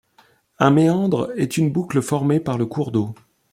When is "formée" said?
2.01-2.39